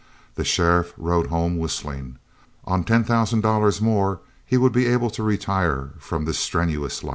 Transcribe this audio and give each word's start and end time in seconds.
The 0.33 0.43
sheriff 0.43 0.95
rode 0.97 1.27
home 1.27 1.59
whistling. 1.59 2.17
On 2.65 2.83
ten 2.83 3.03
thousand 3.03 3.41
dollars 3.41 3.79
more 3.81 4.19
he 4.43 4.57
would 4.57 4.73
be 4.73 4.87
able 4.87 5.11
to 5.11 5.21
retire 5.21 5.91
from 5.99 6.25
this 6.25 6.39
strenuous 6.39 7.03
life. 7.03 7.09